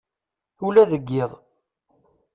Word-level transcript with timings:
Ula 0.65 0.83
deg 0.91 1.03
yiḍ. 1.15 1.31